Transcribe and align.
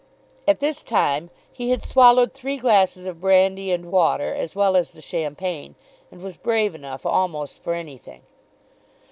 At 0.47 0.61
this 0.61 0.81
time 0.81 1.29
he 1.53 1.69
had 1.69 1.85
swallowed 1.85 2.33
three 2.33 2.57
glasses 2.57 3.05
of 3.05 3.21
brandy 3.21 3.71
and 3.71 3.91
water, 3.91 4.33
as 4.33 4.55
well 4.55 4.75
as 4.75 4.89
the 4.89 4.99
champagne, 5.01 5.75
and 6.11 6.23
was 6.23 6.37
brave 6.37 6.73
enough 6.73 7.05
almost 7.05 7.61
for 7.61 7.75
anything. 7.75 8.21